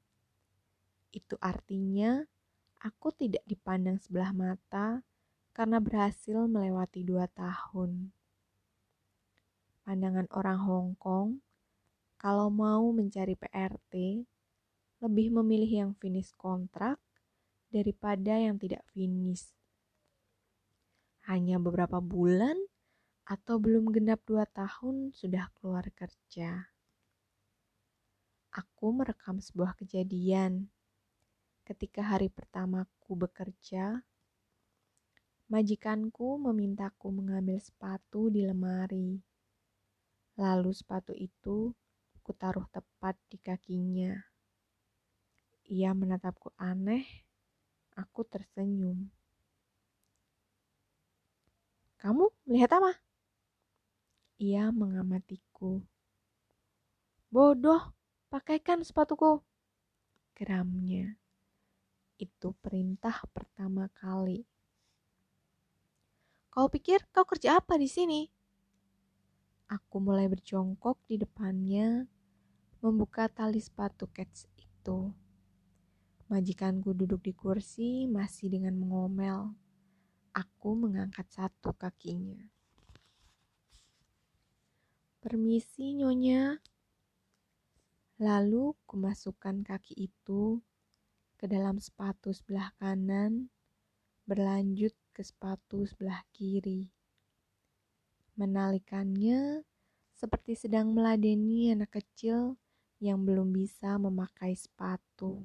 Itu 1.14 1.38
artinya 1.38 2.24
aku 2.82 3.14
tidak 3.14 3.46
dipandang 3.46 4.02
sebelah 4.02 4.34
mata 4.34 5.06
karena 5.54 5.78
berhasil 5.78 6.50
melewati 6.50 7.06
dua 7.06 7.30
tahun. 7.30 8.10
Pandangan 9.86 10.26
orang 10.34 10.58
Hong 10.66 10.90
Kong, 10.98 11.38
kalau 12.18 12.50
mau 12.50 12.90
mencari 12.90 13.38
PRT, 13.38 14.26
lebih 15.02 15.34
memilih 15.34 15.70
yang 15.86 15.90
finish 15.98 16.34
kontrak 16.34 16.98
daripada 17.70 18.38
yang 18.38 18.58
tidak 18.58 18.82
finish. 18.90 19.54
Hanya 21.26 21.62
beberapa 21.62 22.02
bulan 22.02 22.58
atau 23.26 23.62
belum 23.62 23.94
genap 23.94 24.22
dua 24.26 24.42
tahun 24.50 25.14
sudah 25.14 25.50
keluar 25.58 25.86
kerja. 25.94 26.70
Aku 28.52 28.90
merekam 28.90 29.38
sebuah 29.38 29.78
kejadian. 29.78 30.66
Ketika 31.72 32.04
hari 32.04 32.28
pertamaku 32.28 33.16
bekerja, 33.16 34.04
majikanku 35.48 36.36
memintaku 36.36 37.08
mengambil 37.08 37.56
sepatu 37.64 38.28
di 38.28 38.44
lemari. 38.44 39.16
Lalu 40.36 40.68
sepatu 40.76 41.16
itu 41.16 41.72
kutaruh 42.20 42.68
tepat 42.68 43.16
di 43.32 43.40
kakinya. 43.40 44.12
Ia 45.72 45.96
menatapku 45.96 46.52
aneh. 46.60 47.08
Aku 47.96 48.20
tersenyum. 48.28 49.08
Kamu 52.04 52.36
melihat 52.52 52.76
apa? 52.76 53.00
Ia 54.44 54.68
mengamatiku. 54.68 55.80
Bodoh, 57.32 57.96
pakaikan 58.28 58.84
sepatuku. 58.84 59.40
geramnya. 60.36 61.21
Itu 62.18 62.56
perintah 62.60 63.24
pertama 63.30 63.88
kali. 63.92 64.44
Kau 66.52 66.68
pikir 66.68 67.08
kau 67.08 67.24
kerja 67.24 67.60
apa 67.60 67.80
di 67.80 67.88
sini? 67.88 68.28
Aku 69.72 70.04
mulai 70.04 70.28
berjongkok 70.28 71.00
di 71.08 71.16
depannya, 71.16 72.04
membuka 72.84 73.24
tali 73.32 73.56
sepatu 73.56 74.04
Cats 74.12 74.44
itu. 74.60 75.08
Majikanku 76.28 76.92
duduk 76.92 77.24
di 77.24 77.32
kursi 77.32 78.04
masih 78.04 78.52
dengan 78.52 78.76
mengomel. 78.76 79.56
Aku 80.36 80.76
mengangkat 80.76 81.24
satu 81.32 81.72
kakinya. 81.72 82.52
Permisi, 85.24 85.96
Nyonya. 85.96 86.60
Lalu 88.20 88.76
kumasukkan 88.84 89.64
kaki 89.64 90.08
itu 90.08 90.60
ke 91.42 91.50
dalam 91.50 91.82
sepatu 91.82 92.30
sebelah 92.30 92.70
kanan, 92.78 93.50
berlanjut 94.30 94.94
ke 95.10 95.26
sepatu 95.26 95.82
sebelah 95.82 96.22
kiri. 96.30 96.86
Menalikannya 98.38 99.66
seperti 100.14 100.54
sedang 100.54 100.94
meladeni 100.94 101.74
anak 101.74 101.98
kecil 101.98 102.54
yang 103.02 103.26
belum 103.26 103.50
bisa 103.50 103.98
memakai 103.98 104.54
sepatu. 104.54 105.42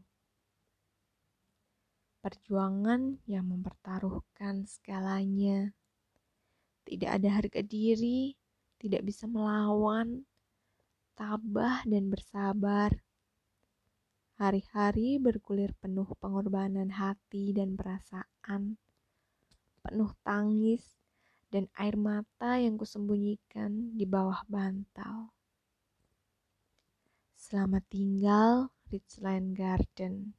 Perjuangan 2.21 3.17
yang 3.25 3.49
mempertaruhkan 3.49 4.69
segalanya. 4.69 5.73
Tidak 6.85 7.09
ada 7.09 7.41
harga 7.41 7.65
diri 7.65 8.37
tidak 8.77 9.01
bisa 9.09 9.25
melawan, 9.25 10.21
tabah 11.17 11.81
dan 11.89 12.13
bersabar. 12.13 12.93
Hari-hari 14.37 15.17
bergulir 15.17 15.73
penuh 15.81 16.05
pengorbanan 16.21 16.93
hati 16.93 17.57
dan 17.57 17.73
perasaan, 17.73 18.77
penuh 19.81 20.13
tangis 20.21 20.85
dan 21.49 21.65
air 21.73 21.97
mata 21.97 22.61
yang 22.61 22.77
kusembunyikan 22.77 23.97
di 23.97 24.05
bawah 24.05 24.45
bantal. 24.45 25.33
Selamat 27.33 27.81
tinggal, 27.89 28.69
Richland 28.93 29.57
Garden. 29.57 30.37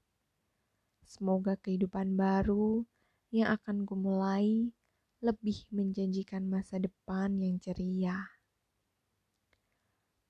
Semoga 1.03 1.59
kehidupan 1.59 2.15
baru 2.15 2.87
yang 3.35 3.51
akan 3.59 3.83
kumulai 3.83 4.71
lebih 5.19 5.67
menjanjikan 5.75 6.47
masa 6.47 6.79
depan 6.79 7.35
yang 7.43 7.59
ceria. 7.59 8.31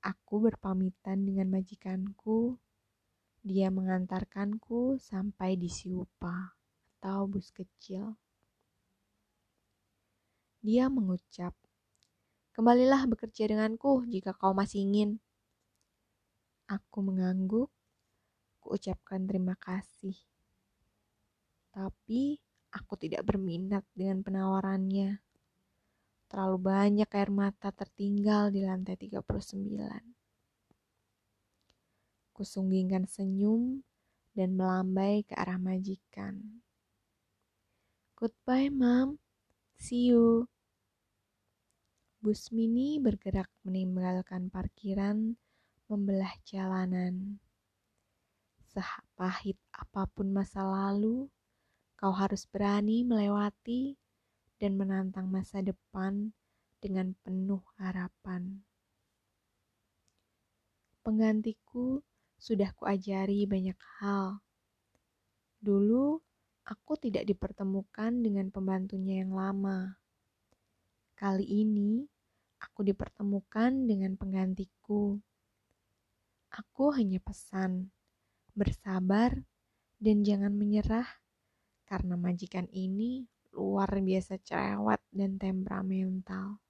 Aku 0.01 0.41
berpamitan 0.41 1.29
dengan 1.29 1.53
majikanku. 1.53 2.57
Dia 3.45 3.69
mengantarkanku 3.69 4.99
sampai 5.03 5.55
di 5.55 5.71
Siupa 5.71 6.55
atau 6.99 7.31
bus 7.31 7.55
kecil. 7.55 8.19
Dia 10.65 10.91
mengucap, 10.91 11.55
"Kembalilah 12.57 13.07
bekerja 13.07 13.47
denganku 13.47 14.07
jika 14.11 14.35
kau 14.35 14.57
masih 14.57 14.83
ingin." 14.83 15.23
Aku 16.67 17.01
mengangguk, 17.01 17.71
kuucapkan 18.61 19.25
terima 19.25 19.57
kasih. 19.57 20.19
Tapi 21.73 22.43
Aku 22.69 23.01
tidak 23.01 23.25
berminat 23.25 23.81
dengan 23.97 24.21
penawarannya. 24.21 25.25
Terlalu 26.29 26.59
banyak 26.61 27.09
air 27.09 27.31
mata 27.33 27.73
tertinggal 27.73 28.53
di 28.53 28.61
lantai 28.61 29.01
39. 29.01 30.18
Kusunggingkan 32.39 33.11
senyum 33.11 33.83
dan 34.39 34.55
melambai 34.55 35.27
ke 35.27 35.35
arah 35.35 35.59
majikan. 35.59 36.63
Goodbye, 38.15 38.71
Mom. 38.71 39.19
See 39.75 40.15
you. 40.15 40.47
Bus 42.23 42.55
mini 42.55 43.03
bergerak 43.03 43.51
meninggalkan 43.67 44.55
parkiran, 44.55 45.35
membelah 45.91 46.39
jalanan. 46.47 47.43
Sepahit 48.71 49.59
apa 49.75 50.07
pun 50.07 50.31
masa 50.31 50.63
lalu, 50.63 51.27
Kau 51.99 52.15
harus 52.15 52.47
berani 52.47 53.03
melewati 53.03 53.99
dan 54.63 54.79
menantang 54.79 55.27
masa 55.27 55.59
depan 55.59 56.31
dengan 56.79 57.11
penuh 57.27 57.59
harapan. 57.75 58.63
Penggantiku 61.03 61.99
sudah 62.39 62.71
kuajari 62.79 63.45
banyak 63.51 63.77
hal. 63.99 64.39
Dulu 65.59 66.23
aku 66.63 66.93
tidak 67.03 67.27
dipertemukan 67.27 68.15
dengan 68.23 68.55
pembantunya 68.55 69.27
yang 69.27 69.35
lama. 69.35 69.99
Kali 71.19 71.43
ini 71.43 72.07
aku 72.63 72.87
dipertemukan 72.87 73.75
dengan 73.91 74.15
penggantiku. 74.15 75.19
Aku 76.55 76.95
hanya 76.95 77.19
pesan, 77.19 77.91
bersabar 78.55 79.35
dan 79.99 80.23
jangan 80.23 80.55
menyerah 80.55 81.07
karena 81.91 82.15
majikan 82.15 82.71
ini 82.71 83.27
luar 83.51 83.91
biasa 83.99 84.39
cerewet 84.47 85.03
dan 85.11 85.35
temperamental. 85.43 86.63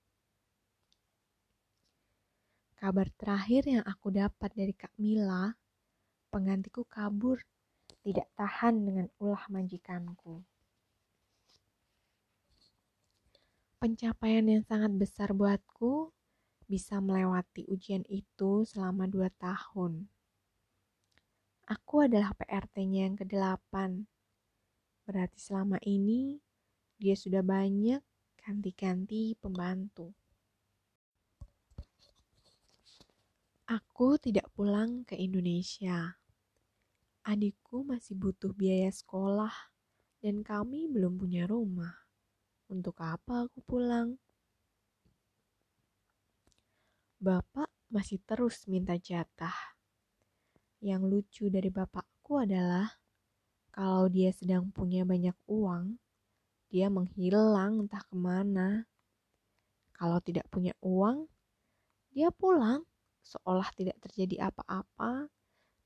Kabar 2.79 3.11
terakhir 3.19 3.67
yang 3.67 3.83
aku 3.83 4.15
dapat 4.15 4.55
dari 4.55 4.71
Kak 4.71 4.95
Mila, 5.03 5.51
penggantiku 6.31 6.87
kabur, 6.87 7.43
tidak 8.07 8.31
tahan 8.39 8.87
dengan 8.87 9.11
ulah 9.19 9.43
majikanku. 9.51 10.47
Pencapaian 13.83 14.47
yang 14.47 14.63
sangat 14.63 14.95
besar 14.95 15.35
buatku 15.35 16.15
bisa 16.71 17.03
melewati 17.03 17.67
ujian 17.67 18.07
itu 18.07 18.63
selama 18.63 19.11
dua 19.11 19.27
tahun. 19.43 20.07
Aku 21.67 22.07
adalah 22.07 22.31
PRT-nya 22.39 23.11
yang 23.11 23.19
ke-8 23.19 24.07
Berarti 25.09 25.41
selama 25.41 25.81
ini 25.89 26.37
dia 27.01 27.17
sudah 27.17 27.41
banyak 27.41 28.05
ganti-ganti 28.45 29.33
pembantu. 29.41 30.18
Aku 33.69 34.17
tidak 34.17 34.49
pulang 34.57 35.05
ke 35.05 35.13
Indonesia. 35.13 36.17
Adikku 37.21 37.85
masih 37.85 38.17
butuh 38.17 38.57
biaya 38.57 38.89
sekolah 38.89 39.53
dan 40.25 40.41
kami 40.41 40.89
belum 40.89 41.21
punya 41.21 41.45
rumah. 41.45 41.93
Untuk 42.73 42.97
apa 43.05 43.45
aku 43.45 43.61
pulang? 43.61 44.17
Bapak 47.21 47.69
masih 47.93 48.17
terus 48.25 48.65
minta 48.73 48.97
jatah. 48.97 49.77
Yang 50.81 51.03
lucu 51.05 51.45
dari 51.53 51.69
bapakku 51.69 52.41
adalah 52.41 52.89
kalau 53.69 54.09
dia 54.09 54.33
sedang 54.33 54.73
punya 54.73 55.05
banyak 55.05 55.37
uang, 55.45 56.01
dia 56.73 56.89
menghilang 56.89 57.85
entah 57.85 58.01
ke 58.01 58.17
mana. 58.17 58.89
Kalau 59.93 60.25
tidak 60.25 60.49
punya 60.49 60.73
uang, 60.81 61.29
dia 62.17 62.33
pulang 62.33 62.88
seolah 63.29 63.69
tidak 63.77 64.01
terjadi 64.01 64.49
apa-apa 64.49 65.29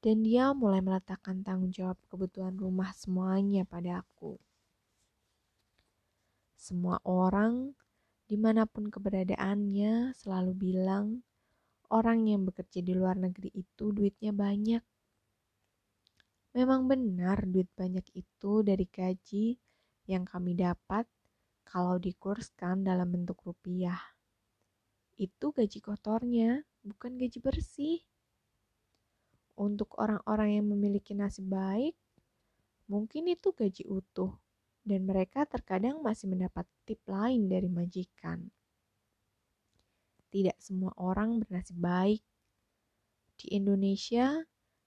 dan 0.02 0.16
dia 0.22 0.54
mulai 0.54 0.78
meletakkan 0.78 1.42
tanggung 1.42 1.74
jawab 1.74 1.98
kebutuhan 2.06 2.54
rumah 2.54 2.94
semuanya 2.94 3.66
pada 3.66 4.06
aku. 4.06 4.38
Semua 6.54 7.02
orang, 7.02 7.74
di 8.30 8.38
mana 8.38 8.66
pun 8.70 8.86
keberadaannya, 8.86 10.14
selalu 10.14 10.52
bilang 10.54 11.26
orang 11.90 12.30
yang 12.30 12.46
bekerja 12.46 12.78
di 12.82 12.94
luar 12.94 13.18
negeri 13.18 13.50
itu 13.50 13.90
duitnya 13.90 14.30
banyak. 14.30 14.82
Memang 16.54 16.86
benar 16.86 17.42
duit 17.46 17.66
banyak 17.74 18.06
itu 18.14 18.62
dari 18.62 18.86
gaji 18.86 19.58
yang 20.06 20.22
kami 20.26 20.54
dapat 20.54 21.06
kalau 21.62 21.98
dikurskan 21.98 22.82
dalam 22.86 23.10
bentuk 23.10 23.38
rupiah. 23.42 23.98
Itu 25.14 25.54
gaji 25.54 25.78
kotornya, 25.78 26.62
bukan 26.82 27.18
gaji 27.18 27.38
bersih. 27.38 27.98
Untuk 29.54 29.94
orang-orang 30.00 30.58
yang 30.58 30.66
memiliki 30.70 31.14
nasib 31.14 31.46
baik, 31.46 31.94
mungkin 32.90 33.30
itu 33.30 33.54
gaji 33.54 33.84
utuh, 33.86 34.34
dan 34.82 35.06
mereka 35.06 35.46
terkadang 35.46 36.02
masih 36.02 36.26
mendapat 36.26 36.66
tip 36.82 36.98
lain 37.06 37.46
dari 37.46 37.70
majikan. 37.70 38.50
Tidak 40.32 40.56
semua 40.58 40.90
orang 40.96 41.38
bernasib 41.38 41.76
baik. 41.78 42.24
Di 43.36 43.52
Indonesia, 43.52 44.40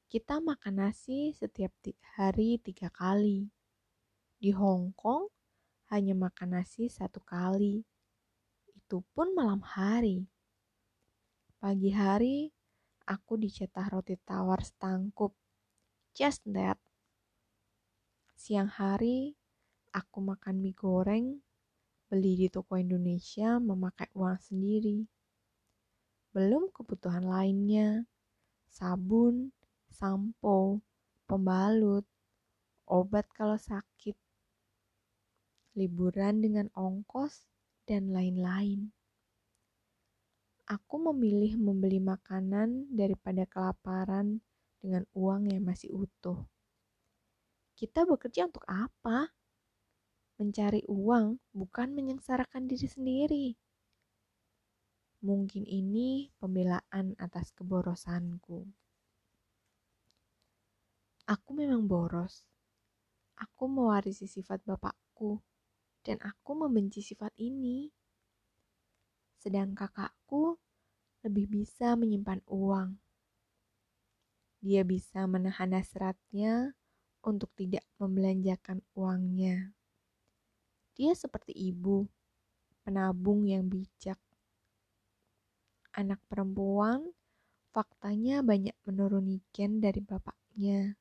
kita 0.09 0.41
makan 0.41 0.81
nasi 0.81 1.31
setiap 1.37 1.71
hari 2.17 2.57
tiga 2.59 2.89
kali. 2.89 3.47
Di 4.41 4.49
Hong 4.51 4.91
Kong 4.97 5.29
hanya 5.93 6.17
makan 6.17 6.57
nasi 6.59 6.89
satu 6.89 7.21
kali. 7.21 7.85
Itu 8.73 9.05
pun 9.13 9.37
malam 9.37 9.61
hari. 9.61 10.25
Pagi 11.65 11.89
hari 11.89 12.45
aku 13.09 13.41
dicetah 13.41 13.89
roti 13.89 14.13
tawar 14.21 14.61
setangkup. 14.61 15.33
just 16.13 16.45
that. 16.45 16.77
Siang 18.37 18.69
hari, 18.69 19.33
aku 19.89 20.21
makan 20.21 20.61
mie 20.61 20.77
goreng, 20.77 21.41
beli 22.05 22.37
di 22.37 22.53
toko 22.53 22.77
Indonesia 22.77 23.57
memakai 23.57 24.13
uang 24.13 24.37
sendiri. 24.37 25.09
Belum 26.37 26.69
kebutuhan 26.69 27.25
lainnya, 27.25 28.05
sabun, 28.69 29.49
sampo, 29.89 30.85
pembalut, 31.25 32.05
obat 32.85 33.25
kalau 33.33 33.57
sakit, 33.57 34.13
liburan 35.73 36.45
dengan 36.45 36.69
ongkos, 36.77 37.49
dan 37.89 38.13
lain-lain. 38.13 38.93
Aku 40.65 40.97
memilih 40.97 41.61
membeli 41.61 42.01
makanan 42.01 42.89
daripada 42.89 43.45
kelaparan 43.45 44.41
dengan 44.81 45.05
uang 45.13 45.53
yang 45.53 45.61
masih 45.61 45.93
utuh. 45.93 46.41
Kita 47.77 48.01
bekerja 48.01 48.49
untuk 48.49 48.65
apa? 48.65 49.29
Mencari 50.41 50.81
uang 50.89 51.37
bukan 51.53 51.93
menyengsarakan 51.93 52.65
diri 52.65 52.87
sendiri. 52.89 53.47
Mungkin 55.21 55.69
ini 55.69 56.33
pembelaan 56.41 57.13
atas 57.21 57.53
keborosanku. 57.53 58.65
Aku 61.29 61.49
memang 61.53 61.85
boros. 61.85 62.49
Aku 63.37 63.69
mewarisi 63.69 64.25
sifat 64.25 64.65
bapakku, 64.65 65.45
dan 66.01 66.17
aku 66.25 66.57
membenci 66.57 67.05
sifat 67.05 67.33
ini 67.37 67.89
sedang 69.45 69.77
kakakku 69.77 70.57
lebih 71.21 71.45
bisa 71.45 71.93
menyimpan 71.93 72.41
uang. 72.49 72.97
Dia 74.57 74.81
bisa 74.81 75.29
menahan 75.29 75.69
hasratnya 75.77 76.73
untuk 77.21 77.53
tidak 77.53 77.85
membelanjakan 78.01 78.81
uangnya. 78.97 79.69
Dia 80.97 81.13
seperti 81.13 81.53
ibu, 81.53 82.09
penabung 82.81 83.45
yang 83.45 83.69
bijak. 83.69 84.17
Anak 85.93 86.17
perempuan 86.25 87.13
faktanya 87.69 88.41
banyak 88.41 88.73
menuruni 88.89 89.45
gen 89.53 89.77
dari 89.77 90.01
bapaknya. 90.01 90.97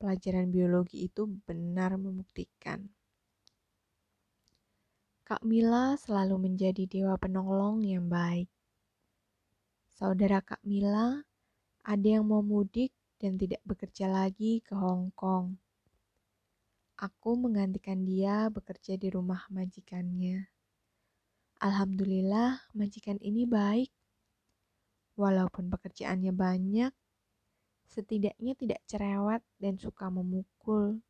Pelajaran 0.00 0.48
biologi 0.48 1.04
itu 1.04 1.28
benar 1.44 2.00
membuktikan. 2.00 2.88
Kak 5.26 5.42
Mila 5.42 5.98
selalu 5.98 6.38
menjadi 6.38 6.86
dewa 6.86 7.18
penolong 7.18 7.82
yang 7.82 8.06
baik. 8.06 8.46
Saudara 9.90 10.38
Kak 10.38 10.62
Mila 10.62 11.18
ada 11.82 12.06
yang 12.06 12.30
mau 12.30 12.46
mudik 12.46 12.94
dan 13.18 13.34
tidak 13.34 13.58
bekerja 13.66 14.06
lagi 14.06 14.62
ke 14.62 14.78
Hong 14.78 15.10
Kong. 15.18 15.58
Aku 16.94 17.34
menggantikan 17.42 18.06
dia 18.06 18.46
bekerja 18.54 18.94
di 18.94 19.10
rumah 19.10 19.42
majikannya. 19.50 20.46
Alhamdulillah, 21.58 22.62
majikan 22.78 23.18
ini 23.18 23.50
baik. 23.50 23.90
Walaupun 25.18 25.74
pekerjaannya 25.74 26.30
banyak, 26.30 26.94
setidaknya 27.90 28.54
tidak 28.54 28.78
cerewet 28.86 29.42
dan 29.58 29.74
suka 29.74 30.06
memukul 30.06 31.02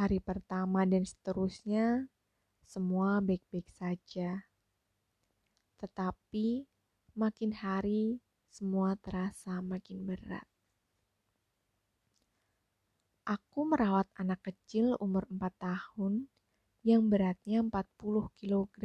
hari 0.00 0.16
pertama 0.16 0.88
dan 0.88 1.04
seterusnya 1.04 2.08
semua 2.64 3.20
baik-baik 3.20 3.68
saja. 3.76 4.48
Tetapi 5.76 6.64
makin 7.12 7.52
hari 7.52 8.24
semua 8.48 8.96
terasa 8.96 9.60
makin 9.60 10.08
berat. 10.08 10.48
Aku 13.28 13.68
merawat 13.68 14.08
anak 14.16 14.40
kecil 14.40 14.96
umur 15.04 15.28
4 15.28 15.52
tahun 15.60 16.32
yang 16.80 17.12
beratnya 17.12 17.60
40 17.60 18.32
kg. 18.40 18.84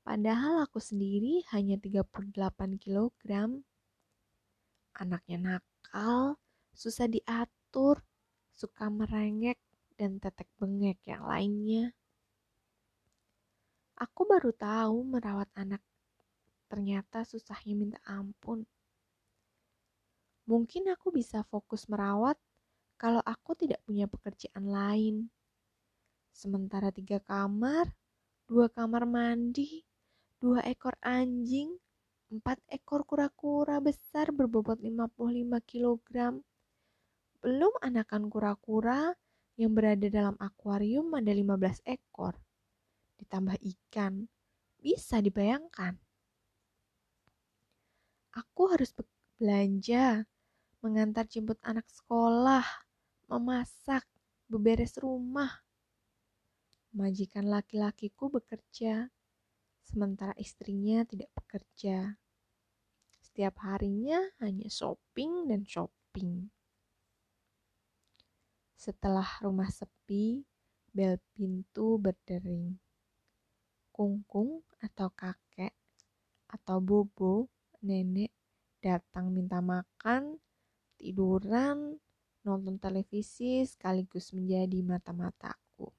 Padahal 0.00 0.64
aku 0.64 0.80
sendiri 0.80 1.44
hanya 1.52 1.76
38 1.76 2.80
kg. 2.80 3.12
Anaknya 4.96 5.38
nakal, 5.38 6.40
susah 6.72 7.06
diatur, 7.06 8.00
suka 8.60 8.92
merengek, 8.92 9.56
dan 9.96 10.20
tetek 10.20 10.48
bengek 10.60 11.00
yang 11.08 11.24
lainnya. 11.24 11.96
Aku 13.96 14.28
baru 14.28 14.52
tahu 14.52 15.04
merawat 15.04 15.48
anak 15.56 15.80
ternyata 16.72 17.24
susahnya 17.24 17.76
minta 17.76 18.00
ampun. 18.08 18.64
Mungkin 20.48 20.88
aku 20.88 21.12
bisa 21.12 21.44
fokus 21.52 21.84
merawat 21.88 22.40
kalau 22.96 23.20
aku 23.24 23.56
tidak 23.56 23.80
punya 23.84 24.08
pekerjaan 24.08 24.68
lain. 24.68 25.16
Sementara 26.32 26.88
tiga 26.88 27.20
kamar, 27.20 27.92
dua 28.48 28.72
kamar 28.72 29.04
mandi, 29.04 29.84
dua 30.40 30.64
ekor 30.64 30.96
anjing, 31.04 31.76
empat 32.32 32.56
ekor 32.72 33.04
kura-kura 33.04 33.84
besar 33.84 34.32
berbobot 34.32 34.80
55 34.80 35.60
kilogram, 35.68 36.40
belum 37.40 37.80
anakan 37.80 38.28
kura-kura 38.28 39.16
yang 39.56 39.72
berada 39.72 40.08
dalam 40.08 40.36
akuarium 40.36 41.12
ada 41.16 41.32
15 41.32 41.84
ekor. 41.88 42.36
Ditambah 43.20 43.56
ikan. 43.60 44.28
Bisa 44.80 45.20
dibayangkan. 45.20 46.00
Aku 48.32 48.72
harus 48.72 48.96
belanja, 49.36 50.24
mengantar 50.80 51.28
jemput 51.28 51.60
anak 51.60 51.84
sekolah, 51.92 52.64
memasak, 53.28 54.08
beberes 54.48 54.96
rumah. 54.96 55.60
Majikan 56.96 57.48
laki-lakiku 57.48 58.32
bekerja, 58.32 59.12
sementara 59.84 60.32
istrinya 60.40 61.04
tidak 61.04 61.28
bekerja. 61.36 62.16
Setiap 63.20 63.60
harinya 63.62 64.18
hanya 64.40 64.66
shopping 64.72 65.46
dan 65.52 65.62
shopping. 65.68 66.48
Setelah 68.80 69.28
rumah 69.44 69.68
sepi, 69.68 70.40
bel 70.88 71.20
pintu 71.36 72.00
berdering. 72.00 72.80
Kungkung 73.92 74.64
atau 74.80 75.12
kakek 75.12 75.76
atau 76.48 76.80
bobo, 76.80 77.52
nenek 77.84 78.32
datang 78.80 79.36
minta 79.36 79.60
makan, 79.60 80.40
tiduran, 80.96 82.00
nonton 82.40 82.80
televisi 82.80 83.60
sekaligus 83.68 84.32
menjadi 84.32 84.80
mata-mataku. 84.80 85.92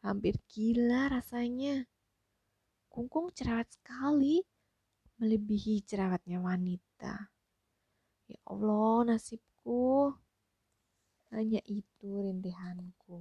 Hampir 0.00 0.40
gila 0.48 1.12
rasanya. 1.12 1.84
Kungkung 2.88 3.28
cerewet 3.36 3.68
sekali, 3.68 4.40
melebihi 5.20 5.84
cerewetnya 5.84 6.40
wanita. 6.40 7.28
Ya 8.32 8.40
Allah, 8.48 9.12
nasibku. 9.12 10.16
Hanya 11.34 11.60
itu 11.78 12.08
rintihanku. 12.24 13.14